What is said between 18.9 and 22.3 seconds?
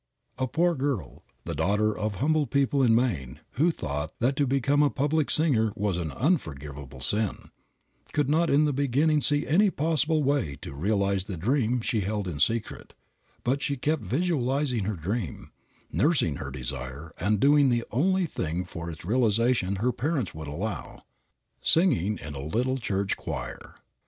realization her parents would allow, singing